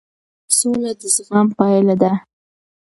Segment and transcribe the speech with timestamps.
[0.57, 2.11] سوله د زغم پایله ده